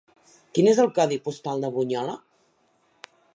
Quin 0.57 0.69
és 0.71 0.79
el 0.83 0.89
codi 0.95 1.19
postal 1.27 1.61
de 1.67 1.71
Bunyola? 1.77 2.17